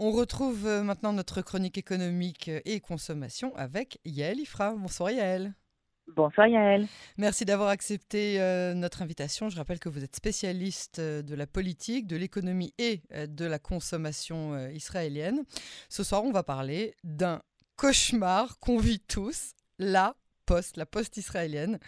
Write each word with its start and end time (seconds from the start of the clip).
On 0.00 0.12
retrouve 0.12 0.64
euh, 0.64 0.84
maintenant 0.84 1.12
notre 1.12 1.42
chronique 1.42 1.76
économique 1.76 2.48
et 2.64 2.78
consommation 2.78 3.52
avec 3.56 3.98
Yael 4.04 4.38
Ifra. 4.38 4.72
Bonsoir 4.76 5.10
Yael. 5.10 5.54
Bonsoir 6.06 6.46
Yael. 6.46 6.86
Merci 7.16 7.44
d'avoir 7.44 7.70
accepté 7.70 8.40
euh, 8.40 8.74
notre 8.74 9.02
invitation. 9.02 9.48
Je 9.48 9.56
rappelle 9.56 9.80
que 9.80 9.88
vous 9.88 10.04
êtes 10.04 10.14
spécialiste 10.14 11.00
euh, 11.00 11.22
de 11.22 11.34
la 11.34 11.48
politique, 11.48 12.06
de 12.06 12.14
l'économie 12.14 12.72
et 12.78 13.02
de 13.10 13.44
la 13.44 13.58
consommation 13.58 14.68
israélienne. 14.68 15.42
Ce 15.88 16.04
soir, 16.04 16.22
on 16.22 16.30
va 16.30 16.44
parler 16.44 16.94
d'un 17.02 17.42
cauchemar 17.74 18.60
qu'on 18.60 18.78
vit 18.78 19.00
tous, 19.00 19.50
la 19.80 20.14
la 20.76 20.86
poste 20.86 21.16
israélienne. 21.16 21.78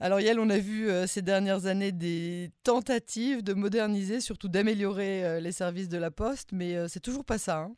Alors 0.00 0.20
Yael, 0.20 0.38
on 0.38 0.50
a 0.50 0.58
vu 0.58 0.88
ces 1.06 1.22
dernières 1.22 1.66
années 1.66 1.92
des 1.92 2.50
tentatives 2.62 3.42
de 3.42 3.54
moderniser, 3.54 4.20
surtout 4.20 4.48
d'améliorer 4.48 5.40
les 5.40 5.52
services 5.52 5.88
de 5.88 5.98
la 5.98 6.10
poste, 6.10 6.50
mais 6.52 6.88
c'est 6.88 7.00
toujours 7.00 7.24
pas 7.24 7.38
ça. 7.38 7.58
Hein. 7.58 7.74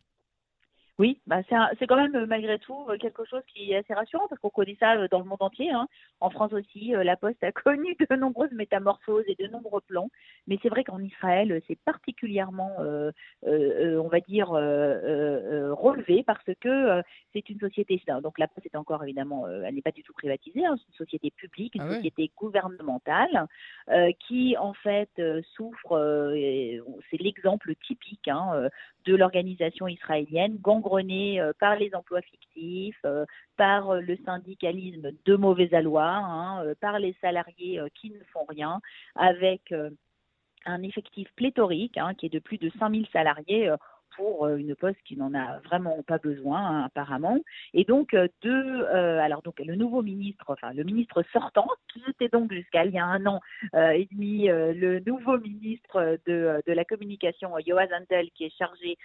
Oui, 0.98 1.20
bah 1.26 1.42
c'est 1.78 1.86
quand 1.86 1.96
même 1.96 2.16
euh, 2.16 2.26
malgré 2.26 2.58
tout 2.58 2.86
euh, 2.88 2.96
quelque 2.96 3.26
chose 3.26 3.42
qui 3.52 3.70
est 3.70 3.76
assez 3.76 3.92
rassurant 3.92 4.28
parce 4.28 4.40
qu'on 4.40 4.48
connaît 4.48 4.78
ça 4.80 4.94
euh, 4.94 5.08
dans 5.10 5.18
le 5.18 5.26
monde 5.26 5.42
entier. 5.42 5.70
Hein. 5.70 5.88
En 6.20 6.30
France 6.30 6.54
aussi, 6.54 6.94
la 6.96 7.16
Poste 7.16 7.44
a 7.44 7.52
connu 7.64 7.94
de 7.98 8.16
nombreuses 8.16 8.52
métamorphoses 8.52 9.24
et 9.26 9.34
de 9.34 9.46
nombreux 9.48 9.82
plans. 9.82 10.08
Mais 10.46 10.58
c'est 10.62 10.70
vrai 10.70 10.84
qu'en 10.84 10.98
Israël, 11.00 11.60
c'est 11.68 11.78
particulièrement, 11.84 12.70
on 12.78 14.08
va 14.08 14.20
dire, 14.20 14.48
relevé 14.48 16.22
parce 16.22 16.48
que 16.60 17.02
c'est 17.32 17.50
une 17.50 17.58
société. 17.58 18.00
Donc 18.22 18.38
la 18.38 18.48
Poste 18.48 18.66
est 18.66 18.76
encore 18.76 19.02
évidemment, 19.04 19.46
elle 19.48 19.74
n'est 19.74 19.82
pas 19.82 19.90
du 19.90 20.02
tout 20.02 20.12
privatisée. 20.14 20.64
Hein. 20.64 20.76
c'est 20.78 20.88
une 20.88 21.04
société 21.06 21.30
publique, 21.30 21.74
une 21.74 21.82
ah 21.82 21.94
société 21.96 22.30
gouvernementale 22.36 23.46
qui 24.20 24.56
en 24.56 24.72
fait 24.72 25.10
souffre. 25.56 26.32
c'est 27.10 27.20
l'exemple 27.20 27.74
typique 27.86 28.28
hein, 28.28 28.68
de 29.04 29.14
l'organisation 29.14 29.88
israélienne, 29.88 30.56
gangrenée 30.60 30.85
euh, 30.94 31.52
par 31.58 31.76
les 31.76 31.94
emplois 31.94 32.22
fictifs, 32.22 33.00
euh, 33.04 33.24
par 33.56 33.90
euh, 33.90 34.00
le 34.00 34.16
syndicalisme 34.24 35.10
de 35.24 35.36
mauvais 35.36 35.74
aloi, 35.74 36.06
hein, 36.06 36.64
par 36.80 36.98
les 36.98 37.14
salariés 37.20 37.80
qui 37.94 38.10
ne 38.10 38.22
font 38.32 38.44
rien, 38.48 38.80
avec 39.14 39.74
un 40.64 40.82
effectif 40.82 41.28
pléthorique 41.36 41.98
hein, 41.98 42.14
qui 42.14 42.26
est 42.26 42.32
de 42.32 42.38
plus 42.38 42.58
de 42.58 42.70
5000 42.78 43.06
salariés 43.12 43.70
pour 44.16 44.48
une 44.48 44.74
poste 44.74 45.00
qui 45.04 45.16
n'en 45.16 45.34
a 45.34 45.58
vraiment 45.60 46.02
pas 46.02 46.18
besoin 46.18 46.58
hein, 46.58 46.82
apparemment. 46.84 47.38
Et 47.74 47.84
donc 47.84 48.14
de, 48.14 48.30
euh, 48.44 49.20
alors 49.20 49.42
donc 49.42 49.60
le 49.60 49.76
nouveau 49.76 50.02
ministre, 50.02 50.44
enfin 50.48 50.72
le 50.72 50.84
ministre 50.84 51.22
sortant, 51.32 51.68
qui 51.92 52.02
était 52.08 52.28
donc 52.28 52.52
jusqu'à 52.52 52.84
il 52.84 52.92
y 52.92 52.98
a 52.98 53.04
un 53.04 53.24
an 53.26 53.40
et 53.74 54.08
demi 54.10 54.46
le 54.46 55.00
nouveau 55.00 55.38
ministre 55.38 56.18
de, 56.26 56.62
de 56.66 56.72
la 56.72 56.84
communication, 56.84 57.58
Yoaz 57.58 57.88
Andel, 57.92 58.30
qui 58.30 58.44
est 58.44 58.56
chargé 58.56 58.96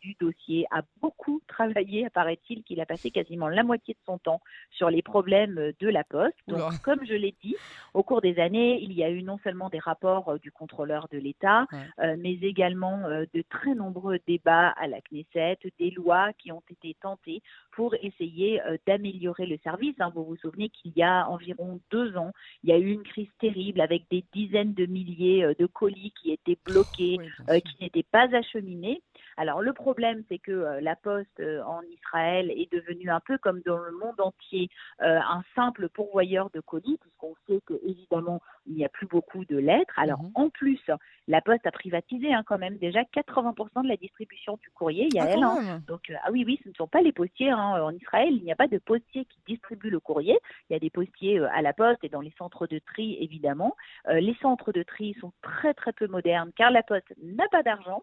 du 0.00 0.14
dossier, 0.20 0.66
a 0.70 0.82
beaucoup 1.00 1.17
travaillé, 1.58 2.06
apparaît-il, 2.06 2.62
qu'il 2.62 2.80
a 2.80 2.86
passé 2.86 3.10
quasiment 3.10 3.48
la 3.48 3.62
moitié 3.62 3.94
de 3.94 4.00
son 4.06 4.18
temps 4.18 4.40
sur 4.70 4.90
les 4.90 5.02
problèmes 5.02 5.72
de 5.80 5.88
la 5.88 6.04
poste. 6.04 6.36
Donc 6.46 6.80
comme 6.82 7.04
je 7.04 7.14
l'ai 7.14 7.34
dit, 7.42 7.56
au 7.94 8.02
cours 8.02 8.20
des 8.20 8.38
années, 8.38 8.80
il 8.82 8.92
y 8.92 9.02
a 9.02 9.10
eu 9.10 9.22
non 9.22 9.38
seulement 9.42 9.68
des 9.68 9.78
rapports 9.78 10.38
du 10.38 10.52
contrôleur 10.52 11.08
de 11.10 11.18
l'État, 11.18 11.66
mais 11.98 12.34
également 12.42 12.98
de 13.08 13.42
très 13.48 13.74
nombreux 13.74 14.18
débats 14.26 14.68
à 14.68 14.86
la 14.86 15.00
Knesset, 15.00 15.58
des 15.78 15.90
lois 15.90 16.32
qui 16.38 16.52
ont 16.52 16.62
été 16.70 16.96
tentées 17.00 17.42
pour 17.72 17.94
essayer 18.02 18.60
euh, 18.62 18.76
d'améliorer 18.86 19.46
le 19.46 19.58
service. 19.62 19.94
Hein. 20.00 20.10
Vous 20.14 20.24
vous 20.24 20.36
souvenez 20.36 20.68
qu'il 20.68 20.92
y 20.96 21.02
a 21.02 21.28
environ 21.28 21.80
deux 21.90 22.16
ans, 22.16 22.32
il 22.62 22.70
y 22.70 22.72
a 22.72 22.78
eu 22.78 22.90
une 22.90 23.02
crise 23.02 23.28
terrible 23.38 23.80
avec 23.80 24.04
des 24.10 24.24
dizaines 24.32 24.74
de 24.74 24.86
milliers 24.86 25.44
euh, 25.44 25.54
de 25.58 25.66
colis 25.66 26.12
qui 26.20 26.32
étaient 26.32 26.58
bloqués, 26.64 27.18
euh, 27.48 27.60
qui 27.60 27.76
n'étaient 27.80 28.06
pas 28.10 28.28
acheminés. 28.34 29.00
Alors 29.38 29.62
le 29.62 29.72
problème, 29.72 30.24
c'est 30.28 30.38
que 30.38 30.80
la 30.80 30.96
poste 30.96 31.40
en 31.64 31.80
Israël 31.82 32.50
est 32.50 32.70
devenue 32.72 33.08
un 33.10 33.20
peu 33.20 33.38
comme 33.38 33.60
dans 33.64 33.78
le 33.78 33.92
monde 33.92 34.20
entier 34.20 34.68
un 35.00 35.42
simple 35.54 35.88
pourvoyeur 35.88 36.50
de 36.50 36.60
colis, 36.60 36.98
puisqu'on 37.00 37.34
sait 37.46 37.60
que 37.64 37.74
évidemment 37.84 38.42
il 38.66 38.74
n'y 38.74 38.84
a 38.84 38.88
plus 38.88 39.06
beaucoup 39.06 39.44
de 39.44 39.56
lettres. 39.56 39.94
Alors 39.96 40.22
mhm. 40.22 40.30
en 40.34 40.50
plus, 40.50 40.80
la 41.26 41.40
poste 41.40 41.66
a 41.66 41.70
privatisé 41.70 42.32
hein, 42.32 42.42
quand 42.46 42.58
même 42.58 42.76
déjà 42.76 43.02
80% 43.02 43.82
de 43.82 43.88
la 43.88 43.96
distribution 43.96 44.58
du 44.60 44.70
courrier. 44.70 45.08
Il 45.10 45.16
y 45.16 45.20
a 45.20 45.24
ah, 45.24 45.30
elle. 45.30 45.42
Hein. 45.42 45.82
Donc 45.86 46.12
ah 46.24 46.30
oui 46.32 46.44
oui, 46.46 46.60
ce 46.64 46.68
ne 46.68 46.74
sont 46.74 46.88
pas 46.88 47.00
les 47.00 47.12
postiers. 47.12 47.50
Hein. 47.50 47.82
En 47.82 47.92
Israël, 47.92 48.30
il 48.30 48.42
n'y 48.42 48.52
a 48.52 48.56
pas 48.56 48.68
de 48.68 48.78
postiers 48.78 49.24
qui 49.24 49.38
distribuent 49.46 49.90
le 49.90 50.00
courrier. 50.00 50.38
Il 50.68 50.72
y 50.72 50.76
a 50.76 50.80
des 50.80 50.90
postiers 50.90 51.38
à 51.38 51.62
la 51.62 51.72
poste 51.72 52.02
et 52.02 52.08
dans 52.08 52.20
les 52.20 52.32
centres 52.38 52.66
de 52.66 52.78
tri 52.78 53.16
évidemment. 53.20 53.76
les 54.08 54.36
centres 54.40 54.72
de 54.72 54.82
tri 54.82 55.14
sont 55.20 55.32
très 55.42 55.74
très 55.74 55.92
peu 55.92 56.06
modernes 56.06 56.50
car 56.56 56.70
la 56.70 56.82
poste 56.82 57.12
n'a 57.22 57.48
pas 57.48 57.62
d'argent. 57.62 58.02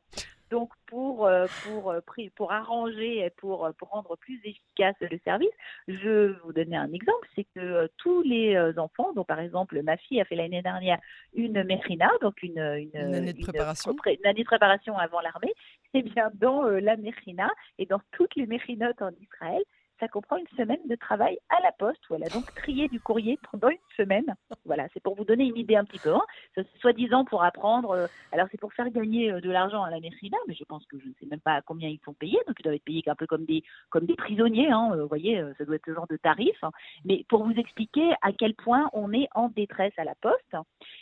Donc 0.56 0.72
pour 0.86 1.26
euh, 1.26 1.48
pour 1.66 1.92
euh, 1.92 2.00
pour 2.34 2.54
arranger 2.54 3.26
et 3.26 3.30
pour 3.30 3.66
euh, 3.66 3.74
pour 3.78 3.90
rendre 3.90 4.16
plus 4.16 4.40
efficace 4.46 4.96
le 5.02 5.20
service, 5.26 5.50
je 5.90 6.28
vais 6.28 6.40
vous 6.46 6.54
donner 6.54 6.78
un 6.78 6.94
exemple, 6.94 7.28
c'est 7.36 7.46
que 7.54 7.90
tous 7.98 8.22
les 8.22 8.58
enfants, 8.78 9.12
donc 9.12 9.28
par 9.28 9.42
exemple 9.42 9.82
ma 9.84 9.98
fille 9.98 10.22
a 10.22 10.24
fait 10.24 10.38
l'année 10.38 10.62
dernière 10.62 10.98
une 11.34 11.62
mérina, 11.66 12.10
donc 12.22 12.42
une 12.42 12.58
une, 12.58 12.96
année 12.96 13.34
de 13.34 13.42
préparation, 13.42 13.94
une, 14.06 14.26
année 14.26 14.44
de 14.44 14.48
préparation 14.48 14.98
avant 14.98 15.20
l'armée, 15.20 15.54
c'est 15.92 16.04
bien 16.16 16.32
dans 16.36 16.62
la 16.62 16.96
mérina 16.96 17.52
et 17.78 17.86
dans 17.86 18.00
toutes 18.14 18.34
les 18.38 18.46
mérinotes 18.46 19.02
en 19.02 19.12
Israël, 19.22 19.62
ça 20.00 20.08
comprend 20.08 20.38
une 20.38 20.48
semaine 20.58 20.86
de 20.88 20.96
travail 20.96 21.38
à 21.50 21.62
la 21.62 21.72
poste 21.72 22.02
où 22.10 22.16
elle 22.16 22.24
a 22.24 22.30
donc 22.30 22.54
trié 22.56 22.88
du 22.88 23.00
courrier 23.00 23.40
pendant 23.52 23.70
une 23.70 23.78
semaine. 23.96 24.36
Voilà, 24.66 24.88
c'est 24.94 25.02
pour 25.02 25.16
vous 25.16 25.26
donner 25.26 25.46
une 25.46 25.58
idée 25.58 25.76
un 25.76 25.86
petit 25.86 26.00
peu. 26.00 26.14
Hein. 26.14 26.64
Soit-disant 26.80 27.26
pour 27.26 27.44
apprendre. 27.44 27.92
Euh, 27.92 28.08
alors 28.32 28.48
c'est 28.52 28.60
pour 28.60 28.74
faire 28.74 28.90
gagner 28.90 29.32
euh, 29.32 29.40
de 29.40 29.50
l'argent 29.50 29.84
à 29.84 29.90
la 29.90 30.00
Mercina, 30.00 30.38
mais 30.48 30.54
je 30.54 30.64
pense 30.66 30.86
que 30.88 31.00
je 31.00 31.08
ne 31.08 31.14
sais 31.20 31.26
même 31.26 31.40
pas 31.40 31.62
combien 31.62 31.90
ils 31.90 32.00
sont 32.04 32.14
payés. 32.14 32.40
Donc 32.48 32.58
ils 32.60 32.64
doivent 32.64 32.76
être 32.76 32.84
payés 32.84 33.04
un 33.08 33.16
peu 33.16 33.28
comme 33.28 33.46
des 33.46 33.64
comme 33.90 34.06
des 34.06 34.16
prisonniers. 34.16 34.72
Hein. 34.72 34.92
Euh, 34.94 35.04
vous 35.04 35.08
voyez, 35.08 35.42
ça 35.58 35.66
doit 35.66 35.76
être 35.76 35.86
ce 35.86 35.94
genre 35.94 36.08
de 36.08 36.18
tarif. 36.18 36.58
Hein. 36.64 36.72
Mais 37.06 37.26
pour 37.30 37.44
vous 37.44 37.54
expliquer 37.54 38.12
à 38.22 38.34
quel 38.34 38.54
point 38.54 38.90
on 38.94 39.14
est 39.14 39.30
en 39.34 39.50
détresse 39.50 39.94
à 39.98 40.04
la 40.04 40.16
poste. 40.16 40.56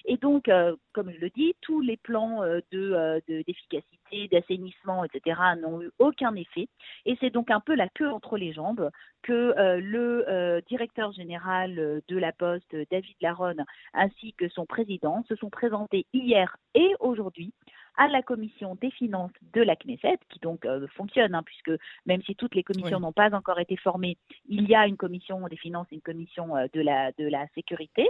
Et 0.06 0.18
donc, 0.18 0.50
comme 0.94 1.12
je 1.12 1.20
le 1.20 1.30
dis, 1.30 1.56
tous 1.62 1.82
les 1.82 1.98
plans 1.98 2.42
de 2.72 3.22
d'efficacité, 3.28 4.28
d'assainissement, 4.32 5.04
etc. 5.04 5.40
n'ont 5.62 5.82
eu 5.82 5.92
aucun 6.00 6.36
effet. 6.36 6.68
Et 7.06 7.18
c'est 7.20 7.30
donc 7.30 7.50
un 7.52 7.60
peu 7.60 7.76
la 7.76 7.90
queue 7.90 8.10
entre 8.10 8.38
les 8.38 8.54
jambes 8.54 8.83
que 9.24 9.58
euh, 9.58 9.80
le 9.80 10.30
euh, 10.30 10.62
directeur 10.68 11.12
général 11.14 11.80
euh, 11.80 12.02
de 12.08 12.18
la 12.18 12.32
Poste, 12.32 12.76
David 12.92 13.16
Laronne, 13.22 13.66
ainsi 13.94 14.34
que 14.34 14.50
son 14.50 14.66
président 14.66 15.24
se 15.28 15.36
sont 15.36 15.50
présentés 15.50 16.06
hier 16.14 16.58
et 16.76 16.94
aujourd'hui 17.00 17.54
à 17.96 18.08
la 18.08 18.24
commission 18.24 18.76
des 18.82 18.90
finances 18.90 19.32
de 19.54 19.62
la 19.62 19.76
Knesset, 19.76 20.18
qui 20.30 20.40
donc 20.40 20.66
fonctionne, 20.96 21.36
hein, 21.36 21.44
puisque 21.44 21.72
même 22.08 22.24
si 22.24 22.36
toutes 22.36 22.56
les 22.56 22.64
commissions 22.64 23.00
n'ont 23.00 23.12
pas 23.12 23.36
encore 23.36 23.60
été 23.60 23.78
formées, 23.78 24.18
il 24.50 24.68
y 24.68 24.74
a 24.74 24.88
une 24.88 24.98
commission 24.98 25.48
des 25.48 25.58
finances 25.58 25.86
et 25.92 25.96
une 25.96 26.02
commission 26.02 26.56
de 26.74 26.82
la 26.82 27.12
de 27.20 27.28
la 27.28 27.46
sécurité 27.54 28.10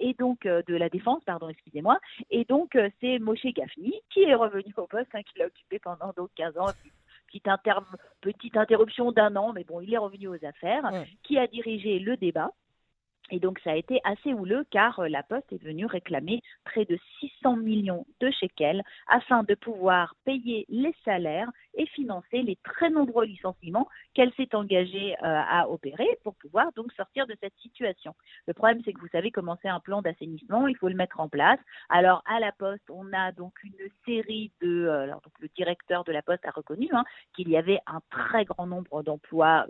et 0.00 0.14
donc 0.14 0.42
de 0.42 0.74
la 0.74 0.88
défense, 0.88 1.22
pardon, 1.24 1.48
excusez-moi. 1.48 2.00
Et 2.30 2.44
donc 2.46 2.76
c'est 3.00 3.20
Moshe 3.20 3.46
Gafni 3.54 3.94
qui 4.10 4.24
est 4.24 4.34
revenu 4.34 4.74
au 4.76 4.88
poste, 4.88 5.14
hein, 5.14 5.22
qu'il 5.22 5.40
a 5.42 5.46
occupé 5.46 5.78
pendant 5.78 6.12
donc 6.16 6.30
15 6.34 6.58
ans, 6.58 6.66
petite, 8.20 8.56
interruption 8.56 9.12
d'un 9.12 9.36
an, 9.36 9.52
mais 9.52 9.64
bon, 9.64 9.80
il 9.80 9.92
est 9.92 9.98
revenu 9.98 10.28
aux 10.28 10.44
affaires, 10.44 10.90
qui 11.22 11.38
a 11.38 11.46
dirigé 11.46 11.98
le 11.98 12.16
débat. 12.16 12.50
Et 13.32 13.40
donc 13.40 13.58
ça 13.64 13.70
a 13.72 13.76
été 13.76 13.98
assez 14.04 14.34
houleux 14.34 14.64
car 14.70 15.00
euh, 15.00 15.08
la 15.08 15.22
Poste 15.22 15.50
est 15.52 15.62
venue 15.62 15.86
réclamer 15.86 16.42
près 16.64 16.84
de 16.84 16.98
600 17.18 17.56
millions 17.56 18.04
de 18.20 18.30
shekels 18.30 18.82
afin 19.08 19.42
de 19.42 19.54
pouvoir 19.54 20.14
payer 20.26 20.66
les 20.68 20.94
salaires 21.02 21.50
et 21.74 21.86
financer 21.86 22.42
les 22.42 22.56
très 22.56 22.90
nombreux 22.90 23.24
licenciements 23.24 23.88
qu'elle 24.12 24.34
s'est 24.34 24.54
engagée 24.54 25.14
euh, 25.14 25.16
à 25.22 25.66
opérer 25.70 26.06
pour 26.22 26.34
pouvoir 26.34 26.72
donc 26.76 26.92
sortir 26.92 27.26
de 27.26 27.34
cette 27.40 27.56
situation. 27.62 28.14
Le 28.46 28.52
problème 28.52 28.82
c'est 28.84 28.92
que 28.92 29.00
vous 29.00 29.08
savez 29.08 29.30
comment 29.30 29.56
c'est 29.62 29.68
un 29.68 29.80
plan 29.80 30.02
d'assainissement, 30.02 30.68
il 30.68 30.76
faut 30.76 30.88
le 30.88 30.94
mettre 30.94 31.18
en 31.18 31.30
place. 31.30 31.58
Alors 31.88 32.22
à 32.26 32.38
la 32.38 32.52
Poste, 32.52 32.90
on 32.90 33.10
a 33.14 33.32
donc 33.32 33.54
une 33.64 33.88
série 34.04 34.52
de 34.60 34.84
euh, 34.84 35.04
alors 35.04 35.22
le 35.40 35.48
directeur 35.56 36.04
de 36.04 36.12
la 36.12 36.20
Poste 36.20 36.44
a 36.44 36.50
reconnu 36.50 36.90
hein, 36.92 37.04
qu'il 37.34 37.48
y 37.48 37.56
avait 37.56 37.80
un 37.86 38.02
très 38.10 38.44
grand 38.44 38.66
nombre 38.66 39.02
d'emplois 39.02 39.66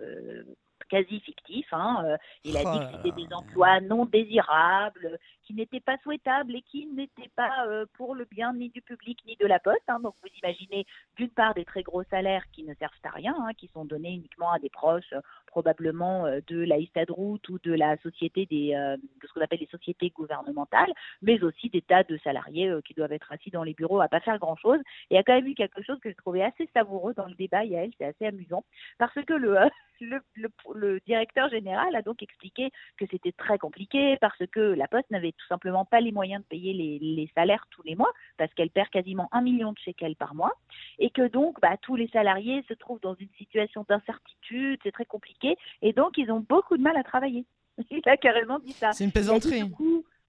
quasi 0.93 1.21
fictif. 1.21 1.67
Hein, 1.73 2.05
euh, 2.05 2.17
il 2.45 2.57
a 2.57 2.61
dit 2.61 2.79
que 2.79 2.97
c'était 2.97 3.23
des 3.23 3.33
emplois 3.33 3.81
non 3.81 4.05
désirables, 4.05 5.19
qui 5.53 5.59
n'étaient 5.59 5.81
pas 5.81 5.99
souhaitables 5.99 6.57
et 6.57 6.63
qui 6.63 6.87
n'étaient 6.87 7.31
pas 7.37 7.67
euh, 7.67 7.85
pour 7.95 8.15
le 8.15 8.25
bien 8.25 8.55
ni 8.55 8.71
du 8.71 8.81
public 8.81 9.19
ni 9.27 9.37
de 9.37 9.47
la 9.47 9.59
poste. 9.59 9.83
Hein. 9.89 10.01
Donc 10.01 10.15
vous 10.23 10.29
imaginez 10.43 10.87
d'une 11.17 11.29
part 11.29 11.55
des 11.55 11.65
très 11.65 11.83
gros 11.83 12.03
salaires 12.05 12.45
qui 12.53 12.65
ne 12.65 12.75
servent 12.75 12.93
à 13.05 13.11
rien, 13.11 13.35
hein, 13.39 13.53
qui 13.57 13.69
sont 13.69 13.85
donnés 13.85 14.13
uniquement 14.13 14.51
à 14.53 14.59
des 14.59 14.71
proches 14.71 15.15
probablement 15.47 16.25
euh, 16.25 16.41
de 16.47 16.61
la 16.65 16.79
Istadrout 16.79 17.47
ou 17.51 17.59
de 17.63 17.73
la 17.73 17.97
société 17.99 18.47
des, 18.47 18.73
de 18.73 19.27
ce 19.27 19.33
qu'on 19.33 19.43
appelle 19.43 19.61
les 19.61 19.67
sociétés 19.67 20.11
gouvernementales, 20.11 20.93
mais 21.21 21.43
aussi 21.43 21.69
des 21.69 21.83
tas 21.83 22.05
de 22.05 22.17
salariés 22.19 22.73
qui 22.87 22.95
doivent 22.95 23.13
être 23.13 23.31
assis 23.31 23.51
dans 23.51 23.63
les 23.63 23.75
bureaux 23.75 24.01
à 24.01 24.09
pas 24.09 24.21
faire 24.21 24.39
grand 24.39 24.57
chose. 24.57 24.81
Et 25.11 25.15
il 25.15 25.17
y 25.17 25.19
a 25.19 25.23
quand 25.23 25.35
même 25.35 25.47
eu 25.47 25.55
quelque 25.55 25.83
chose 25.83 26.01
que 26.01 26.11
je 26.11 26.17
trouvais 26.17 26.43
assez 26.43 26.69
savoureux 26.73 27.13
dans 27.15 27.27
le 27.27 27.35
débat, 27.35 27.65
Yael, 27.65 27.91
c'est 27.99 28.07
assez 28.07 28.27
amusant, 28.27 28.65
parce 28.99 29.15
que 29.15 29.35
le, 29.35 29.57
le, 30.75 31.01
directeur 31.07 31.49
général 31.49 31.95
a 31.95 32.03
donc 32.03 32.23
expliqué 32.23 32.71
que 32.97 33.05
c'était 33.11 33.33
très 33.33 33.59
compliqué 33.59 34.17
parce 34.21 34.43
que 34.53 34.61
la 34.61 34.89
Poste 34.89 35.11
n'avait 35.11 35.35
tout 35.43 35.49
simplement 35.49 35.85
pas 35.85 36.01
les 36.01 36.13
moyens 36.13 36.43
de 36.43 36.47
payer 36.47 36.73
les, 36.73 37.31
salaires 37.35 37.67
tous 37.71 37.83
les 37.83 37.95
mois, 37.95 38.13
parce 38.37 38.53
qu'elle 38.55 38.71
perd 38.71 38.89
quasiment 38.89 39.29
un 39.33 39.43
million 39.43 39.73
de 39.73 39.79
shekels 39.79 40.17
par 40.17 40.35
mois, 40.35 40.53
et 40.99 41.11
que 41.11 41.29
donc 41.29 41.61
bah, 41.61 41.77
tous 41.81 41.97
les 41.97 42.09
salariés 42.09 42.65
se 42.69 42.75
trouvent 42.75 43.01
dans 43.01 43.15
une 43.15 43.31
situation 43.39 43.85
d'incertitude, 43.89 44.81
c'est 44.83 44.93
très 44.93 45.05
compliqué, 45.05 45.57
et 45.81 45.93
donc 45.93 46.19
ils 46.19 46.31
ont 46.31 46.41
beaucoup 46.41 46.77
de 46.77 46.83
mal 46.83 46.97
à 46.97 47.03
travailler. 47.03 47.45
Il 47.91 48.03
a 48.07 48.17
carrément 48.17 48.59
dit 48.59 48.73
ça. 48.73 48.93
C'est 48.93 49.05
une 49.05 49.13
plaisanterie. 49.13 49.65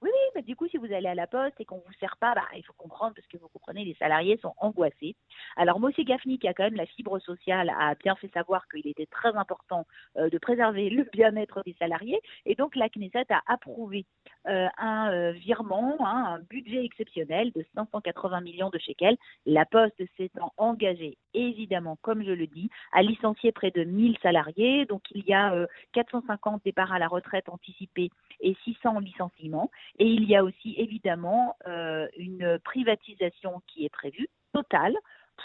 Oui, 0.04 0.10
oui, 0.12 0.32
mais 0.36 0.42
du 0.42 0.58
coup, 0.58 0.68
si 0.68 0.76
vous 0.76 0.92
allez 0.92 1.08
à 1.08 1.16
la 1.16 1.28
poste 1.28 1.56
et 1.62 1.66
qu'on 1.66 1.78
vous 1.78 1.94
sert 1.98 2.18
pas, 2.18 2.36
bah, 2.36 2.44
il 2.58 2.66
faut 2.66 2.74
comprendre 2.74 3.14
parce 3.16 3.26
que 3.28 3.38
vous 3.38 3.48
comprenez, 3.48 3.86
les 3.86 3.94
salariés 3.94 4.38
sont 4.42 4.54
angoissés. 4.58 5.16
Alors, 5.56 5.80
Moshe 5.80 5.96
Gafni, 6.00 6.40
qui 6.40 6.48
a 6.50 6.54
quand 6.54 6.66
même 6.66 6.76
la 6.76 6.86
fibre 6.86 7.20
sociale, 7.20 7.70
a 7.70 7.96
bien 7.96 8.14
fait 8.16 8.30
savoir 8.34 8.68
qu'il 8.68 8.86
était 8.86 9.06
très 9.06 9.34
important 9.38 9.88
euh, 10.18 10.30
de 10.30 10.38
préserver 10.40 10.90
le 10.90 11.06
bien-être 11.14 11.62
des 11.66 11.74
salariés. 11.80 12.20
Et 12.46 12.56
donc, 12.56 12.76
la 12.76 12.90
Knesset 12.90 13.28
a 13.30 13.44
approuvé 13.48 14.06
euh, 14.48 14.68
un 14.78 15.10
euh, 15.14 15.32
virement, 15.32 15.96
hein, 16.02 16.36
un 16.36 16.40
budget 16.50 16.84
exceptionnel 16.84 17.54
de 17.54 17.66
580 17.74 18.42
millions 18.42 18.72
de 18.72 18.80
shekels. 18.80 19.16
La 19.46 19.64
Poste 19.64 20.04
s'étant 20.18 20.52
engagée, 20.58 21.18
évidemment, 21.34 21.98
comme 22.02 22.26
je 22.26 22.32
le 22.32 22.48
dis, 22.48 22.70
à 22.92 23.04
licencier 23.04 23.54
près 23.54 23.72
de 23.72 23.86
1000 23.86 24.18
salariés. 24.22 24.86
Donc, 24.86 25.04
il 25.12 25.24
y 25.24 25.34
a 25.34 25.66
450 25.94 26.62
départs 26.66 26.92
à 26.92 27.00
la 27.00 27.08
retraite 27.08 27.48
anticipés 27.48 28.10
et 28.42 28.54
600 28.66 29.00
licenciements. 29.00 29.72
Et 30.00 30.08
il 30.08 30.24
y 30.26 30.36
a 30.36 30.44
aussi 30.44 30.76
évidemment 30.78 31.56
euh, 31.68 32.08
une 32.18 32.60
privatisation 32.64 33.62
qui 33.68 33.86
est 33.86 33.90
prévue, 33.90 34.28
totale, 34.54 34.96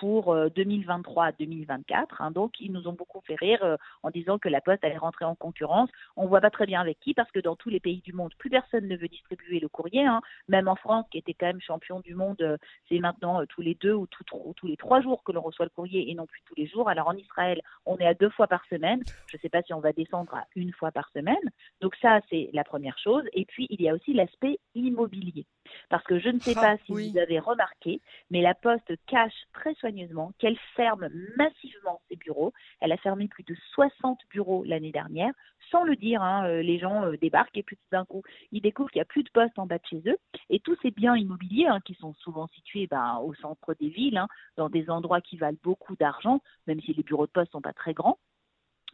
pour 0.01 0.35
2023-2024. 0.35 1.69
Euh, 1.71 2.05
hein. 2.19 2.31
donc, 2.31 2.61
ils 2.61 2.73
nous 2.73 2.89
ont 2.89 2.93
beaucoup 2.93 3.21
fait 3.27 3.35
rire 3.35 3.63
euh, 3.63 3.77
en 4.03 4.11
disant 4.11 4.39
que 4.39 4.49
la 4.49 4.61
Poste 4.61 4.85
allait 4.85 4.99
rentrer 4.99 5.25
en 5.25 5.35
concurrence. 5.35 5.91
On 6.17 6.25
ne 6.25 6.29
voit 6.29 6.41
pas 6.41 6.51
très 6.51 6.67
bien 6.67 6.81
avec 6.81 6.99
qui, 7.01 7.15
parce 7.15 7.31
que 7.31 7.41
dans 7.41 7.57
tous 7.57 7.71
les 7.71 7.81
pays 7.81 8.01
du 8.01 8.13
monde, 8.13 8.33
plus 8.39 8.51
personne 8.51 8.87
ne 8.87 8.97
veut 8.97 9.09
distribuer 9.09 9.61
le 9.61 9.69
courrier. 9.69 10.07
Hein. 10.07 10.21
Même 10.49 10.69
en 10.69 10.77
France, 10.77 11.07
qui 11.11 11.19
était 11.19 11.35
quand 11.35 11.47
même 11.47 11.61
champion 11.61 12.01
du 12.01 12.15
monde, 12.15 12.41
euh, 12.41 12.57
c'est 12.89 12.99
maintenant 12.99 13.45
tous 13.47 13.61
les 13.61 13.75
deux 13.75 13.95
ou 13.95 14.07
tous 14.07 14.67
les 14.67 14.77
trois 14.77 15.01
jours 15.01 15.23
que 15.25 15.33
l'on 15.33 15.43
reçoit 15.43 15.67
le 15.67 15.71
courrier 15.71 16.11
et 16.11 16.15
non 16.15 16.27
plus 16.27 16.41
tous 16.47 16.55
les 16.57 16.67
jours. 16.67 16.89
Alors 16.89 17.09
en 17.09 17.17
Israël, 17.17 17.61
on 17.87 17.97
est 17.99 18.07
à 18.07 18.15
deux 18.15 18.31
fois 18.31 18.47
par 18.47 18.65
semaine. 18.67 19.03
Je 19.27 19.37
ne 19.37 19.41
sais 19.41 19.49
pas 19.49 19.63
si 19.63 19.73
on 19.73 19.81
va 19.81 19.93
descendre 19.93 20.35
à 20.35 20.45
une 20.55 20.73
fois 20.73 20.91
par 20.91 21.11
semaine. 21.11 21.37
Donc 21.81 21.95
ça, 21.97 22.21
c'est 22.31 22.51
la 22.53 22.65
première 22.65 22.99
chose. 22.99 23.25
Et 23.33 23.45
puis, 23.45 23.67
il 23.71 23.81
y 23.83 23.89
a 23.89 23.95
aussi 23.95 24.13
l'aspect 24.13 24.59
immobilier. 24.75 25.47
Parce 25.89 26.05
que 26.05 26.19
je 26.19 26.29
ne 26.29 26.39
sais 26.39 26.55
ah, 26.57 26.61
pas 26.61 26.77
si 26.85 26.93
vous 26.93 27.19
avez 27.19 27.39
remarqué, 27.39 28.01
mais 28.31 28.41
la 28.41 28.55
Poste 28.55 28.93
cache 29.07 29.47
très 29.53 29.75
soigneusement 29.81 30.33
qu'elle 30.39 30.59
ferme 30.77 31.09
massivement 31.37 32.01
ses 32.09 32.17
bureaux. 32.17 32.53
Elle 32.81 32.93
a 32.93 32.97
fermé 32.97 33.29
plus 33.29 33.45
de 33.45 33.57
60 33.73 34.21
bureaux 34.31 34.65
l'année 34.65 34.93
dernière, 34.93 35.33
sans 35.71 35.85
le 35.85 35.97
dire. 35.97 36.23
Hein, 36.23 36.47
euh, 36.47 36.63
les 36.63 36.79
gens 36.79 37.05
euh, 37.05 37.17
débarquent 37.17 37.57
et 37.57 37.63
puis 37.63 37.77
tout 37.77 37.89
d'un 37.93 38.05
coup, 38.05 38.23
ils 38.53 38.61
découvrent 38.61 38.91
qu'il 38.91 39.01
n'y 39.01 39.03
a 39.03 39.07
plus 39.07 39.25
de 39.25 39.31
poste 39.31 39.59
en 39.59 39.67
bas 39.67 39.79
de 39.79 39.87
chez 39.87 40.03
eux. 40.07 40.19
Et 40.51 40.61
tous 40.61 40.77
ces 40.83 40.91
biens 40.91 41.17
immobiliers, 41.17 41.67
hein, 41.67 41.81
qui 41.85 41.95
sont 41.95 42.15
souvent 42.15 42.47
situés 42.49 42.87
ben, 42.87 43.19
au 43.23 43.35
centre 43.35 43.75
des 43.75 43.89
villes, 43.89 44.19
hein, 44.19 44.29
dans 44.57 44.69
des 44.69 44.91
endroits 44.91 45.21
qui 45.21 45.37
valent 45.37 45.59
beaucoup 45.63 45.97
d'argent, 45.97 46.41
même 46.67 46.81
si 46.81 46.95
les 46.95 47.03
bureaux 47.03 47.27
de 47.27 47.33
poste 47.33 47.51
ne 47.51 47.59
sont 47.59 47.63
pas 47.63 47.73
très 47.73 47.95
grands, 47.95 48.19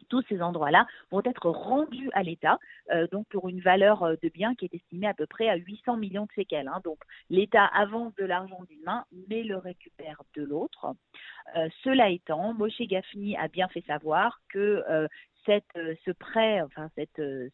tous 0.09 0.23
ces 0.29 0.43
endroits-là 0.43 0.87
vont 1.11 1.23
être 1.25 1.51
rendus 1.51 2.11
à 2.13 2.23
l'État, 2.23 2.59
euh, 2.91 3.07
donc 3.11 3.27
pour 3.29 3.49
une 3.49 3.61
valeur 3.61 4.03
euh, 4.03 4.15
de 4.23 4.29
bien 4.29 4.55
qui 4.55 4.67
est 4.67 4.75
estimée 4.75 5.07
à 5.07 5.15
peu 5.15 5.27
près 5.27 5.49
à 5.49 5.57
800 5.57 5.97
millions 5.97 6.25
de 6.25 6.33
séquelles. 6.35 6.69
Hein. 6.69 6.81
Donc 6.85 6.99
l'État 7.31 7.65
avance 7.65 8.15
de 8.17 8.25
l'argent 8.25 8.63
d'une 8.69 8.83
main, 8.83 9.05
mais 9.29 9.43
le 9.43 9.57
récupère 9.57 10.23
de 10.35 10.43
l'autre. 10.43 10.95
Euh, 11.57 11.69
cela 11.83 12.11
étant, 12.11 12.55
Moshe 12.55 12.81
Gafni 12.83 13.37
a 13.37 13.49
bien 13.49 13.69
fait 13.69 13.85
savoir 13.87 14.41
que 14.49 14.83
cette, 15.47 15.65
ce 16.05 16.11
prêt, 16.11 16.63
enfin 16.63 16.91
cette, 16.97 17.17
ce, 17.17 17.51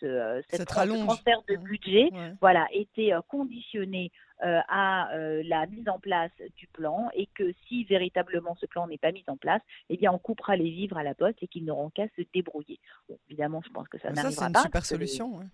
ce, 0.00 0.62
transfert 0.64 1.42
de 1.48 1.56
budget, 1.56 2.10
voilà, 2.40 2.66
était 2.72 3.12
conditionné 3.28 4.10
euh, 4.44 4.58
à 4.66 5.14
euh, 5.14 5.40
la 5.44 5.66
mise 5.66 5.88
en 5.88 6.00
place 6.00 6.32
du 6.56 6.66
plan 6.66 7.08
et 7.14 7.28
que 7.32 7.52
si 7.68 7.84
véritablement 7.84 8.56
ce 8.60 8.66
plan 8.66 8.88
n'est 8.88 8.98
pas 8.98 9.12
mis 9.12 9.22
en 9.28 9.36
place, 9.36 9.62
eh 9.88 9.96
bien 9.96 10.10
on 10.10 10.18
coupera 10.18 10.56
les 10.56 10.68
vivres 10.68 10.96
à 10.96 11.04
la 11.04 11.14
poste 11.14 11.38
et 11.42 11.46
qu'ils 11.46 11.64
n'auront 11.64 11.90
qu'à 11.90 12.08
se 12.16 12.22
débrouiller. 12.34 12.80
évidemment, 13.28 13.62
je 13.64 13.70
pense 13.70 13.86
que 13.86 13.98
ça 13.98 14.10
n'arrivera 14.10 14.50
pas. 14.50 14.52
C'est 14.52 14.58
une 14.58 14.64
super 14.64 14.84
solution. 14.84 15.38
Euh, 15.38 15.44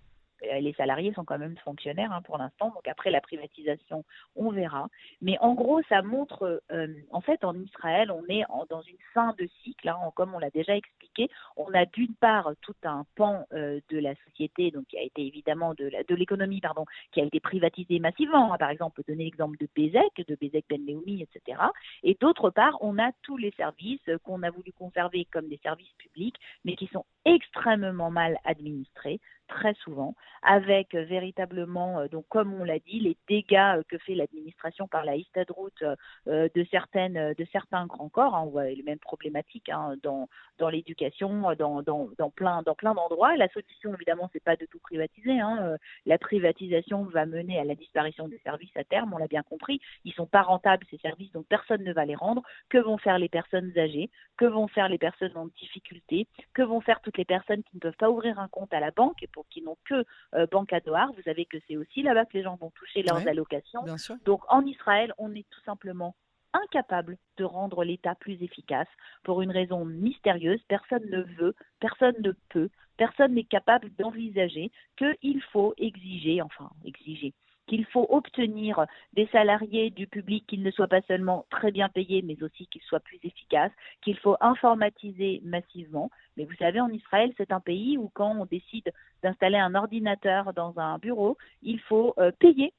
les 0.42 0.72
salariés 0.74 1.12
sont 1.14 1.24
quand 1.24 1.38
même 1.38 1.56
fonctionnaires 1.58 2.12
hein, 2.12 2.22
pour 2.22 2.38
l'instant, 2.38 2.70
donc 2.70 2.86
après 2.88 3.10
la 3.10 3.20
privatisation, 3.20 4.04
on 4.36 4.50
verra. 4.50 4.88
Mais 5.20 5.38
en 5.40 5.54
gros, 5.54 5.80
ça 5.88 6.02
montre, 6.02 6.62
euh, 6.72 6.88
en 7.10 7.20
fait, 7.20 7.44
en 7.44 7.54
Israël, 7.54 8.10
on 8.10 8.24
est 8.28 8.44
dans 8.70 8.82
une 8.82 8.96
fin 9.14 9.34
de 9.38 9.48
cycle, 9.62 9.88
hein, 9.88 9.98
comme 10.14 10.34
on 10.34 10.38
l'a 10.38 10.50
déjà 10.50 10.76
expliqué. 10.76 11.28
On 11.56 11.72
a 11.74 11.84
d'une 11.86 12.14
part 12.14 12.52
tout 12.62 12.74
un 12.84 13.04
pan 13.16 13.44
euh, 13.52 13.80
de 13.90 13.98
la 13.98 14.14
société, 14.26 14.70
donc 14.70 14.86
qui 14.86 14.98
a 14.98 15.02
été 15.02 15.26
évidemment 15.26 15.74
de, 15.74 15.90
l'économie, 16.14 16.60
pardon, 16.60 16.84
qui 17.12 17.20
a 17.20 17.24
été 17.24 17.40
privatisé 17.40 17.98
massivement. 17.98 18.52
Hein. 18.52 18.58
par 18.58 18.70
exemple, 18.70 19.02
donner 19.06 19.24
l'exemple 19.24 19.56
de 19.58 19.68
Bezek, 19.76 20.26
de 20.26 20.36
Bezek 20.40 20.64
Ben 20.68 20.84
Leumi, 20.84 21.22
etc. 21.22 21.60
Et 22.02 22.16
d'autre 22.20 22.50
part, 22.50 22.76
on 22.80 22.98
a 22.98 23.10
tous 23.22 23.36
les 23.36 23.52
services 23.52 24.00
qu'on 24.24 24.42
a 24.42 24.50
voulu 24.50 24.72
conserver 24.72 25.26
comme 25.26 25.48
des 25.48 25.60
services 25.62 25.92
publics, 25.98 26.36
mais 26.64 26.74
qui 26.76 26.86
sont 26.88 27.04
extrêmement 27.34 28.10
mal 28.10 28.38
administrés 28.44 29.20
très 29.48 29.74
souvent, 29.74 30.14
avec 30.42 30.94
euh, 30.94 31.04
véritablement, 31.04 32.00
euh, 32.00 32.08
donc 32.08 32.26
comme 32.28 32.52
on 32.54 32.64
l'a 32.64 32.78
dit, 32.78 33.00
les 33.00 33.16
dégâts 33.28 33.78
euh, 33.78 33.82
que 33.88 33.98
fait 33.98 34.14
l'administration 34.14 34.86
par 34.86 35.04
la 35.04 35.14
route 35.48 35.84
de 36.26 36.66
certaines, 36.70 37.34
de 37.34 37.46
certains 37.52 37.86
grands 37.86 38.08
corps. 38.08 38.34
Hein, 38.34 38.42
on 38.46 38.50
voit 38.50 38.64
les 38.64 38.82
mêmes 38.82 38.98
problématiques 38.98 39.68
hein, 39.68 39.94
dans, 40.02 40.28
dans 40.58 40.68
l'éducation, 40.68 41.54
dans, 41.54 41.82
dans, 41.82 42.08
dans, 42.18 42.30
plein, 42.30 42.62
dans 42.62 42.74
plein 42.74 42.94
d'endroits. 42.94 43.36
La 43.36 43.48
solution, 43.48 43.94
évidemment, 43.94 44.28
c'est 44.32 44.42
pas 44.42 44.56
de 44.56 44.66
tout 44.66 44.78
privatiser. 44.78 45.40
Hein. 45.40 45.76
La 46.06 46.18
privatisation 46.18 47.04
va 47.04 47.26
mener 47.26 47.58
à 47.58 47.64
la 47.64 47.74
disparition 47.74 48.28
des 48.28 48.38
services 48.38 48.76
à 48.76 48.84
terme. 48.84 49.12
On 49.14 49.18
l'a 49.18 49.26
bien 49.26 49.42
compris. 49.42 49.80
Ils 50.04 50.12
sont 50.12 50.26
pas 50.26 50.42
rentables 50.42 50.84
ces 50.90 50.98
services, 50.98 51.32
donc 51.32 51.46
personne 51.46 51.82
ne 51.82 51.92
va 51.92 52.04
les 52.04 52.16
rendre. 52.16 52.42
Que 52.68 52.78
vont 52.78 52.98
faire 52.98 53.18
les 53.18 53.28
personnes 53.28 53.72
âgées? 53.76 54.10
Que 54.36 54.46
vont 54.46 54.68
faire 54.68 54.88
les 54.88 54.98
personnes 54.98 55.36
en 55.36 55.46
difficulté? 55.46 56.26
Que 56.52 56.62
vont 56.62 56.80
faire 56.80 57.00
toutes 57.00 57.17
les 57.18 57.26
personnes 57.26 57.62
qui 57.64 57.76
ne 57.76 57.80
peuvent 57.80 57.96
pas 57.98 58.10
ouvrir 58.10 58.38
un 58.38 58.48
compte 58.48 58.72
à 58.72 58.80
la 58.80 58.90
banque 58.90 59.26
qui 59.50 59.60
n'ont 59.60 59.76
que 59.84 60.04
euh, 60.34 60.46
Banque 60.50 60.72
à 60.72 60.80
Doha. 60.80 61.08
Vous 61.16 61.22
savez 61.22 61.44
que 61.44 61.58
c'est 61.66 61.76
aussi 61.76 62.02
là-bas 62.02 62.24
que 62.24 62.38
les 62.38 62.44
gens 62.44 62.56
vont 62.56 62.70
toucher 62.70 63.02
leurs 63.02 63.26
allocations. 63.28 63.84
Donc 64.24 64.42
en 64.48 64.64
Israël, 64.64 65.12
on 65.18 65.34
est 65.34 65.46
tout 65.50 65.60
simplement 65.62 66.14
incapable 66.54 67.18
de 67.36 67.44
rendre 67.44 67.84
l'État 67.84 68.14
plus 68.14 68.42
efficace 68.42 68.88
pour 69.24 69.42
une 69.42 69.50
raison 69.50 69.84
mystérieuse. 69.84 70.60
Personne 70.68 71.04
ne 71.10 71.22
veut, 71.22 71.54
personne 71.80 72.14
ne 72.20 72.32
peut, 72.48 72.70
personne 72.96 73.34
n'est 73.34 73.44
capable 73.44 73.90
d'envisager 73.98 74.70
qu'il 74.96 75.42
faut 75.52 75.74
exiger, 75.76 76.40
enfin 76.40 76.70
exiger, 76.84 77.34
qu'il 77.68 77.84
faut 77.86 78.06
obtenir 78.08 78.86
des 79.12 79.28
salariés 79.28 79.90
du 79.90 80.06
public 80.06 80.44
qu'ils 80.46 80.62
ne 80.62 80.70
soient 80.70 80.88
pas 80.88 81.02
seulement 81.02 81.46
très 81.50 81.70
bien 81.70 81.88
payés, 81.88 82.22
mais 82.22 82.42
aussi 82.42 82.66
qu'ils 82.66 82.82
soient 82.82 83.00
plus 83.00 83.20
efficaces, 83.22 83.72
qu'il 84.02 84.18
faut 84.18 84.36
informatiser 84.40 85.40
massivement. 85.44 86.10
Mais 86.36 86.44
vous 86.44 86.56
savez, 86.58 86.80
en 86.80 86.88
Israël, 86.88 87.32
c'est 87.36 87.52
un 87.52 87.60
pays 87.60 87.96
où 87.98 88.10
quand 88.14 88.34
on 88.36 88.46
décide 88.46 88.92
d'installer 89.22 89.58
un 89.58 89.74
ordinateur 89.74 90.52
dans 90.54 90.78
un 90.78 90.98
bureau, 90.98 91.36
il 91.62 91.78
faut 91.80 92.14
euh, 92.18 92.32
payer 92.40 92.72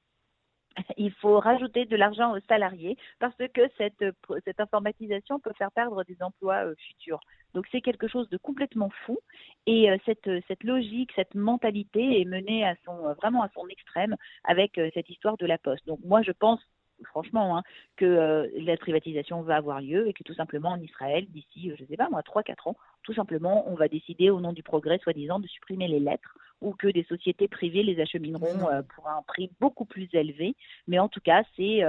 il 0.98 1.12
faut 1.12 1.40
rajouter 1.40 1.86
de 1.86 1.96
l'argent 1.96 2.36
aux 2.36 2.40
salariés 2.48 2.98
parce 3.20 3.36
que 3.36 3.62
cette, 3.78 4.04
cette 4.46 4.60
informatisation 4.60 5.40
peut 5.40 5.54
faire 5.58 5.72
perdre 5.72 6.04
des 6.04 6.22
emplois 6.22 6.66
euh, 6.66 6.76
futurs. 6.88 7.20
Donc 7.54 7.66
c'est 7.72 7.82
quelque 7.82 8.08
chose 8.08 8.30
de 8.30 8.38
complètement 8.38 8.92
fou 9.06 9.20
et 9.66 9.90
euh, 9.90 9.98
cette, 10.06 10.30
cette 10.48 10.64
logique, 10.64 11.12
cette 11.16 11.36
mentalité 11.36 12.22
est 12.22 12.26
menée 12.26 12.66
à 12.66 12.76
son, 12.86 13.14
vraiment 13.16 13.44
à 13.44 13.50
son 13.54 13.68
extrême 13.68 14.16
avec 14.44 14.80
cette 14.94 15.10
histoire 15.10 15.38
de 15.38 15.46
la 15.46 15.58
poste. 15.58 15.86
Donc 15.88 16.00
moi 16.04 16.22
je 16.22 16.32
pense 16.32 16.60
franchement, 17.06 17.58
hein, 17.58 17.64
que 17.96 18.06
euh, 18.06 18.48
la 18.58 18.78
privatisation 18.78 19.42
va 19.42 19.56
avoir 19.56 19.82
lieu 19.82 20.08
et 20.08 20.14
que 20.14 20.24
tout 20.24 20.34
simplement 20.34 20.70
en 20.70 20.82
Israël, 20.82 21.26
d'ici, 21.30 21.72
euh, 21.72 21.76
je 21.78 21.84
ne 21.84 21.88
sais 21.88 21.98
pas 21.98 22.10
moi, 22.10 22.22
3-4 22.22 22.70
ans, 22.70 22.78
tout 23.04 23.14
simplement, 23.14 23.70
on 23.70 23.76
va 23.76 23.88
décider 23.88 24.30
au 24.30 24.40
nom 24.40 24.54
du 24.54 24.64
progrès, 24.64 25.00
soi-disant, 25.00 25.40
de 25.40 25.48
supprimer 25.48 25.88
les 25.88 26.00
lettres 26.00 26.36
ou 26.62 26.74
que 26.74 26.88
des 26.88 27.04
sociétés 27.04 27.48
privées 27.48 27.84
les 27.84 28.02
achemineront 28.02 28.70
euh, 28.70 28.82
pour 28.96 29.08
un 29.08 29.22
prix 29.24 29.50
beaucoup 29.62 29.86
plus 29.86 30.10
élevé. 30.14 30.56
Mais 30.88 31.00
en 31.00 31.08
tout 31.08 31.22
cas, 31.22 31.44
c'est 31.56 31.82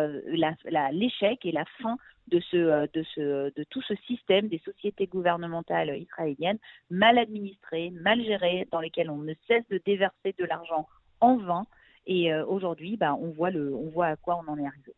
l'échec 0.93 1.45
et 1.45 1.53
la 1.53 1.65
fin 1.83 1.97
de, 2.29 2.39
ce, 2.39 2.87
de, 2.93 3.03
ce, 3.15 3.53
de 3.53 3.65
tout 3.65 3.83
ce 3.83 3.95
système 4.07 4.49
des 4.49 4.61
sociétés 4.65 5.09
gouvernementales 5.09 5.99
israéliennes 5.99 6.59
mal 6.89 7.19
administrées, 7.19 7.91
mal 7.91 8.23
gérées, 8.23 8.69
dans 8.71 8.81
lesquelles 8.81 9.11
on 9.11 9.19
ne 9.19 9.35
cesse 9.49 9.67
de 9.71 9.81
déverser 9.85 10.35
de 10.39 10.45
l'argent 10.45 10.87
en 11.21 11.37
vain. 11.37 11.67
Et 12.07 12.33
aujourd'hui, 12.35 12.97
bah, 12.97 13.15
on, 13.15 13.31
voit 13.31 13.51
le, 13.51 13.75
on 13.75 13.91
voit 13.91 14.07
à 14.07 14.17
quoi 14.17 14.41
on 14.41 14.51
en 14.51 14.57
est 14.57 14.67
arrivé. 14.67 14.95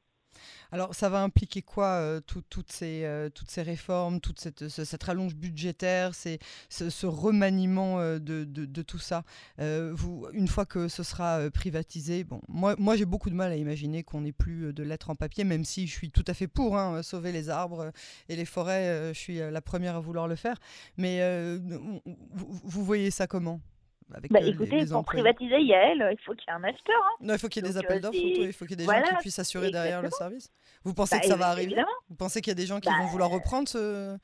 Alors, 0.73 0.95
ça 0.95 1.09
va 1.09 1.23
impliquer 1.23 1.61
quoi, 1.61 1.87
euh, 1.87 2.21
toutes, 2.21 2.73
ces, 2.73 3.05
euh, 3.05 3.29
toutes 3.29 3.51
ces 3.51 3.63
réformes, 3.63 4.21
toute 4.21 4.41
cette, 4.41 4.69
cette 4.69 5.03
rallonge 5.03 5.35
budgétaire, 5.35 6.15
ce, 6.15 6.39
ce, 6.71 7.07
remaniement 7.07 7.99
euh, 8.01 8.19
de, 8.19 8.45
de, 8.45 8.83
tout 8.83 8.99
ça 8.99 9.25
vous, 9.59 10.27
Une 10.33 10.49
fois 10.49 10.65
que 10.65 10.89
ce 10.89 11.03
sera 11.03 11.51
privatisé, 11.51 12.25
bon, 12.25 12.41
moi, 12.49 12.75
moi 12.79 12.97
j'ai 12.97 13.05
beaucoup 13.05 13.31
de 13.31 13.35
mal 13.35 13.53
à 13.53 13.57
imaginer 13.57 14.03
qu'on 14.03 14.23
n'ait 14.23 14.33
plus 14.33 14.73
de 14.73 14.83
lettres 14.83 15.11
en 15.11 15.15
papier, 15.15 15.45
même 15.45 15.65
si 15.65 15.87
je 15.87 15.93
suis 15.93 16.11
tout 16.11 16.25
à 16.27 16.35
fait 16.35 16.49
pour 16.49 16.79
hein, 16.79 17.03
sauver 17.03 17.33
les 17.33 17.51
arbres 17.51 17.93
et 18.29 18.37
les 18.37 18.45
forêts, 18.45 19.13
je 19.13 19.19
suis 19.19 19.39
la 19.39 19.61
première 19.61 19.97
à 19.97 20.01
vouloir 20.01 20.27
le 20.27 20.37
faire. 20.37 20.57
Mais 20.97 21.21
vous 22.05 22.85
voyez 22.85 23.11
ça 23.11 23.27
comment? 23.27 23.61
Avec 24.15 24.31
Bah, 24.33 24.41
euh, 24.43 24.47
écoutez, 24.47 24.81
les 24.81 24.87
pour 24.87 25.05
privatiser 25.05 25.61
Yael, 25.61 26.09
il 26.13 26.19
faut 26.25 26.33
qu'il 26.35 26.45
y 26.49 26.51
ait 26.51 26.55
un 26.55 26.65
acheteur. 26.65 26.97
hein. 27.03 27.17
Non, 27.21 27.35
il 27.35 27.39
faut 27.39 27.49
qu'il 27.49 27.63
y 27.63 27.67
ait 27.67 27.69
des 27.69 27.75
Donc, 27.75 27.85
appels 27.85 27.99
euh, 27.99 28.01
d'offres, 28.01 28.19
il 28.19 28.53
faut 28.53 28.65
qu'il 28.67 28.79
y 28.81 28.83
ait 28.83 28.87
des 28.87 28.93
gens 28.93 29.03
qui 29.03 29.15
puissent 29.21 29.39
assurer 29.39 29.71
derrière 29.71 30.03
le 30.03 30.11
service. 30.11 30.51
Vous 30.85 30.95
pensez 30.95 31.17
Bah, 31.17 31.21
que 31.23 31.29
ça 31.29 31.37
va 31.37 31.49
arriver? 31.49 31.77
Vous 32.09 32.17
pensez 32.17 32.41
qu'il 32.41 32.51
y 32.51 32.53
a 32.53 32.55
des 32.57 32.67
gens 32.67 32.81
qui 32.81 32.89
Bah, 32.89 32.97
vont 32.99 33.07
vouloir 33.07 33.31
reprendre 33.31 33.69
ce... 33.69 34.17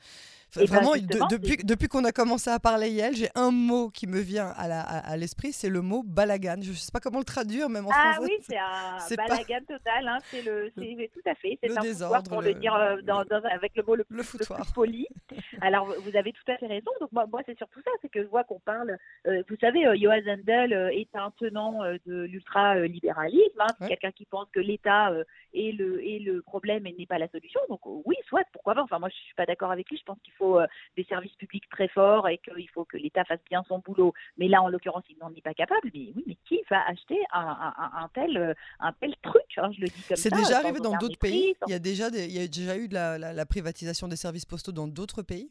Ben, 0.56 0.64
Vraiment, 0.66 0.92
de- 0.96 1.28
depuis, 1.36 1.56
depuis 1.62 1.88
qu'on 1.88 2.04
a 2.04 2.12
commencé 2.12 2.48
à 2.48 2.58
parler 2.58 2.88
Yel, 2.90 3.14
j'ai 3.14 3.28
un 3.34 3.50
mot 3.50 3.90
qui 3.90 4.06
me 4.06 4.18
vient 4.18 4.48
à 4.56 4.66
la- 4.66 4.80
à- 4.80 5.10
à 5.12 5.16
l'esprit, 5.16 5.52
c'est 5.52 5.68
le 5.68 5.82
mot 5.82 6.02
balagan. 6.02 6.56
Je 6.62 6.70
ne 6.70 6.74
sais 6.74 6.90
pas 6.90 7.00
comment 7.00 7.18
le 7.18 7.24
traduire, 7.24 7.68
même 7.68 7.84
en 7.86 7.90
Ah 7.92 8.14
français. 8.14 8.30
oui, 8.32 8.36
c'est 8.48 8.56
un 8.56 8.98
c'est 9.00 9.16
pas- 9.16 9.26
balagan 9.28 9.60
total. 9.68 10.08
Hein. 10.08 10.18
C'est 10.30 10.42
le, 10.42 10.70
c'est 10.76 11.10
tout 11.12 11.28
à 11.28 11.34
fait. 11.34 11.58
C'est 11.62 11.68
le 11.68 11.78
un 11.78 11.82
désordre, 11.82 12.30
pour 12.30 12.40
le, 12.40 12.48
le- 12.48 12.54
dire 12.54 12.74
euh, 12.74 12.96
dans, 13.02 13.24
dans- 13.24 13.44
avec 13.50 13.76
le 13.76 13.82
mot 13.82 13.94
le, 13.94 14.06
Le 14.08 14.16
le 14.16 14.22
foutoir. 14.22 14.60
plus 14.62 14.72
poli. 14.72 15.06
Alors 15.60 15.86
vous 16.02 16.16
avez 16.16 16.32
tout 16.32 16.50
à 16.50 16.56
fait 16.56 16.66
raison. 16.66 16.90
Donc 17.00 17.12
moi, 17.12 17.26
moi 17.30 17.42
c'est 17.44 17.56
surtout 17.58 17.80
ça, 17.84 17.90
c'est 18.00 18.08
que 18.08 18.22
je 18.22 18.28
vois 18.28 18.44
qu'on 18.44 18.60
parle. 18.60 18.96
euh, 19.26 19.42
vous 19.50 19.56
savez, 19.60 19.86
euh, 19.86 19.96
Johann 20.00 20.24
Zendel 20.24 20.72
euh, 20.72 20.88
est 20.92 21.14
un 21.14 21.30
tenant 21.38 21.80
de 22.06 22.22
l'ultra-libéralisme. 22.24 23.60
Hein. 23.60 23.66
C'est 23.78 23.84
Ouais. 23.84 23.88
quelqu'un 23.90 24.12
qui 24.12 24.24
pense 24.24 24.48
que 24.52 24.60
l'État 24.60 25.12
est 25.54 25.72
le 25.72 26.02
est 26.04 26.18
le 26.20 26.42
problème 26.42 26.86
et 26.86 26.94
n'est 26.98 27.06
pas 27.06 27.18
la 27.18 27.28
solution. 27.28 27.60
Donc 27.68 27.80
oui, 27.84 28.16
soit 28.28 28.42
pourquoi 28.52 28.74
pas. 28.74 28.82
Enfin 28.82 28.98
moi 28.98 29.08
je 29.08 29.14
suis 29.16 29.34
pas 29.34 29.46
d'accord 29.46 29.70
avec 29.72 29.88
lui. 29.90 29.98
Je 29.98 30.04
pense 30.04 30.18
qu'il 30.24 30.32
faut 30.38 30.58
euh, 30.60 30.66
des 30.96 31.04
services 31.04 31.34
publics 31.34 31.68
très 31.70 31.88
forts 31.88 32.28
et 32.28 32.38
qu'il 32.38 32.68
faut 32.70 32.84
que 32.84 32.96
l'État 32.96 33.24
fasse 33.24 33.40
bien 33.50 33.62
son 33.68 33.80
boulot. 33.80 34.12
Mais 34.36 34.48
là 34.48 34.62
en 34.62 34.68
l'occurrence 34.68 35.04
il 35.10 35.18
n'en 35.18 35.30
est 35.34 35.42
pas 35.42 35.54
capable. 35.54 35.90
Mais 35.94 36.12
oui, 36.16 36.24
mais 36.26 36.36
qui 36.46 36.60
va 36.70 36.86
acheter 36.88 37.18
un, 37.32 37.40
un- 37.40 37.74
un- 37.76 38.04
un 38.04 38.08
tel 38.14 38.36
euh, 38.36 38.54
un 38.80 38.92
tel 38.92 39.14
truc 39.22 39.42
hein, 39.58 39.70
Je 39.72 39.80
le 39.82 39.86
dis 39.88 40.02
comme 40.08 40.16
ça. 40.16 40.22
C'est 40.22 40.30
déjà 40.34 40.58
arrivé 40.58 40.78
dans 40.80 40.96
d'autres 40.96 41.18
pays 41.18 41.54
sans- 41.60 41.66
il 41.66 41.72
y, 41.72 41.74
a 41.74 41.78
déjà 41.78 42.10
des- 42.10 42.26
il 42.26 42.32
y 42.32 42.42
a 42.42 42.46
déjà 42.46 42.76
eu 42.76 42.88
de 42.88 42.94
la, 42.94 43.18
la- 43.18 43.32
la 43.32 43.46
privatisation 43.46 44.08
des 44.08 44.16
services 44.16 44.44
postaux 44.46 44.72
dans 44.72 44.88
d'autres 44.88 45.22
pays? 45.22 45.50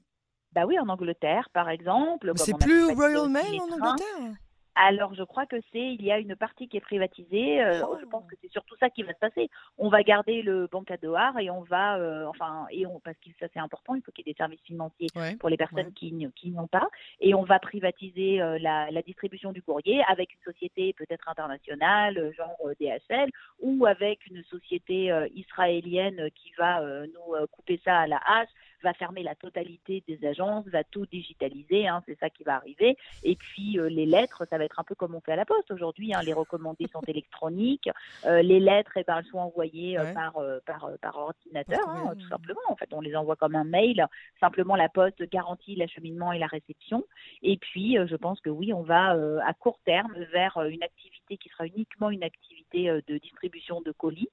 Bah 0.54 0.66
oui, 0.66 0.80
en 0.80 0.88
Angleterre, 0.88 1.50
par 1.54 1.70
exemple. 1.70 2.32
C'est 2.36 2.58
plus 2.58 2.86
Royal 2.86 3.28
Mail 3.30 3.60
en. 3.60 3.64
Angleterre? 3.74 4.36
Alors, 4.80 5.14
je 5.16 5.24
crois 5.24 5.46
que 5.48 5.56
c'est, 5.72 5.94
il 5.94 6.04
y 6.04 6.12
a 6.12 6.20
une 6.20 6.36
partie 6.36 6.68
qui 6.68 6.78
est 6.78 6.82
privatisée. 6.82 7.62
euh, 7.64 7.82
Oh. 7.88 7.98
Je 8.00 8.06
pense 8.06 8.26
que 8.30 8.36
c'est 8.42 8.52
surtout 8.52 8.76
ça 8.80 8.90
qui 8.90 9.02
va 9.04 9.14
se 9.14 9.20
passer. 9.20 9.50
On 9.78 9.90
va 9.90 10.04
garder 10.04 10.42
le 10.44 10.70
dollars 11.02 11.38
et 11.40 11.50
on 11.50 11.62
va, 11.62 11.98
euh, 11.98 12.26
enfin, 12.28 12.68
et 12.72 12.86
on, 12.86 13.00
parce 13.00 13.18
que 13.18 13.30
ça 13.40 13.48
c'est 13.54 13.60
important, 13.60 13.96
il 13.96 14.02
faut 14.04 14.12
qu'il 14.12 14.26
y 14.26 14.30
ait 14.30 14.34
des 14.34 14.38
services 14.38 14.62
financiers 14.62 15.08
Ouais. 15.16 15.36
pour 15.38 15.50
les 15.50 15.58
personnes 15.58 15.88
Ouais. 15.88 15.92
qui, 15.94 16.28
qui 16.36 16.52
n'ont 16.52 16.68
pas. 16.68 16.88
Et 17.20 17.34
on 17.34 17.44
va 17.44 17.60
privatiser 17.60 18.42
euh, 18.42 18.58
la, 18.60 18.92
la 18.92 19.02
distribution 19.02 19.52
du 19.52 19.62
courrier 19.62 20.04
avec 20.08 20.34
une 20.34 20.52
société 20.54 20.94
peut-être 20.94 21.28
internationale, 21.28 22.18
euh, 22.18 22.32
genre 22.34 22.56
euh, 22.66 22.74
DHL, 22.80 23.30
ou 23.62 23.86
avec 23.86 24.26
une 24.28 24.44
société 24.44 25.12
israélienne 25.36 26.30
qui 26.36 26.52
va 26.58 26.82
nous 27.08 27.48
couper 27.52 27.80
ça 27.84 28.00
à 28.02 28.08
la 28.08 28.18
hache, 28.26 28.50
va 28.84 28.94
fermer 28.94 29.24
la 29.24 29.36
totalité 29.36 30.04
des 30.08 30.26
agences, 30.26 30.66
va 30.68 30.84
tout 30.84 31.06
digitaliser, 31.06 31.88
hein, 31.88 32.02
c'est 32.06 32.18
ça 32.20 32.30
qui 32.30 32.44
va 32.44 32.56
arriver. 32.56 32.98
Et 33.24 33.36
puis 33.36 33.80
euh, 33.80 33.90
les 33.90 34.06
lettres, 34.06 34.46
ça 34.50 34.58
va 34.58 34.66
être 34.66 34.80
un 34.80 34.84
peu 34.84 34.96
comme 34.96 35.16
on 35.16 35.22
fait 35.22 35.34
à 35.34 35.36
la 35.36 35.46
poste 35.46 35.72
aujourd'hui. 35.72 36.14
hein, 36.14 36.22
les 36.24 36.34
recommandés 36.34 36.88
sont 36.92 37.02
électroniques, 37.08 37.90
euh, 38.26 38.42
les 38.42 38.60
lettres, 38.60 38.92
eh 38.98 39.04
ben, 39.04 39.18
elles 39.20 39.26
sont 39.26 39.40
envoyées 39.40 39.98
euh, 39.98 40.04
Ouais. 40.08 40.14
par, 40.14 40.34
par, 40.66 40.90
par 41.02 41.18
ordinateur, 41.18 41.88
hein, 41.90 42.14
tout 42.18 42.28
simplement. 42.28 42.62
En 42.70 42.76
fait, 42.76 42.94
on 42.94 43.02
les 43.02 43.16
envoie 43.16 43.36
comme 43.36 43.56
un 43.56 43.64
mail. 43.64 44.06
Simplement, 44.40 44.76
la 44.76 44.90
poste 44.90 45.22
garantit 45.30 45.76
l'acheminement 45.76 46.32
et 46.32 46.40
la 46.40 46.48
réception. 46.48 47.06
Et 47.42 47.58
puis, 47.58 47.98
je 48.06 48.16
pense 48.16 48.40
que 48.42 48.50
oui, 48.50 48.74
on 48.74 48.84
va 48.84 49.18
à 49.46 49.54
court 49.54 49.80
terme 49.86 50.14
vers 50.32 50.58
une 50.70 50.84
activité 50.84 51.38
qui 51.38 51.50
sera 51.50 51.66
uniquement 51.66 52.10
une 52.10 52.24
activité 52.24 52.90
de 53.08 53.18
distribution 53.18 53.82
de 53.82 53.92
colis. 53.92 54.30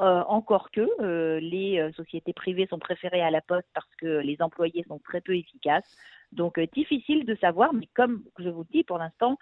Euh, 0.00 0.24
encore 0.26 0.72
que 0.72 0.88
euh, 1.00 1.38
les 1.38 1.78
euh, 1.78 1.92
sociétés 1.92 2.32
privées 2.32 2.66
sont 2.68 2.80
préférées 2.80 3.22
à 3.22 3.30
la 3.30 3.40
poste 3.40 3.68
parce 3.74 3.94
que 3.96 4.18
les 4.18 4.42
employés 4.42 4.84
sont 4.88 4.98
très 4.98 5.20
peu 5.20 5.36
efficaces. 5.36 5.96
Donc 6.32 6.58
difficile 6.72 7.24
de 7.24 7.36
savoir, 7.36 7.72
mais 7.72 7.88
comme 7.94 8.24
je 8.40 8.48
vous 8.48 8.62
le 8.62 8.68
dis, 8.72 8.82
pour 8.82 8.98
l'instant, 8.98 9.38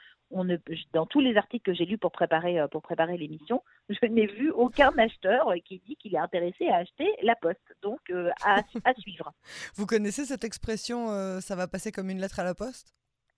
dans 0.93 1.07
tous 1.07 1.21
les 1.21 1.37
articles 1.39 1.65
que 1.65 1.75
j'ai 1.75 1.87
lus 1.87 1.97
pour 1.97 2.13
préparer 2.13 3.17
l'émission, 3.17 3.63
je 3.89 4.07
n'ai 4.09 4.27
vu 4.27 4.51
aucun 4.51 4.91
acheteur 4.99 5.55
qui 5.65 5.81
dit 5.87 5.97
qu'il 5.97 6.15
est 6.15 6.19
intéressé 6.19 6.69
à 6.69 6.77
acheter 6.77 7.11
la 7.23 7.35
poste. 7.35 7.75
Donc 7.81 8.01
à, 8.45 8.63
suivre. 8.99 9.33
Vous 9.77 9.87
connaissez 9.87 10.27
cette 10.27 10.45
expression 10.45 11.41
ça 11.41 11.57
va 11.57 11.67
passer 11.67 11.93
comme 11.93 12.11
une 12.11 12.21
lettre 12.21 12.41
à 12.41 12.45
la 12.45 12.55
poste? 12.55 12.95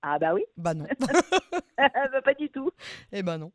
Ah 0.07 0.19
bah 0.19 0.35
oui, 0.35 0.45
Bah 0.59 0.75
non. 0.75 0.85
Bah, 1.79 2.23
pas 2.23 2.35
du 2.35 2.51
tout. 2.51 2.71
eh 3.11 3.23
ben 3.23 3.39
non. 3.39 3.53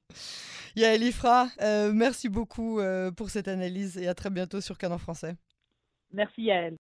Yael 0.76 1.04
Ifra, 1.04 1.48
euh, 1.62 1.92
merci 1.94 2.28
beaucoup 2.28 2.80
euh, 2.80 3.12
pour 3.12 3.30
cette 3.30 3.48
analyse 3.48 3.98
et 3.98 4.08
à 4.08 4.16
très 4.16 4.30
bientôt 4.30 4.60
sur 4.60 4.78
Canon 4.78 4.98
Français. 4.98 5.36
Merci 6.12 6.50
elle. 6.50 6.78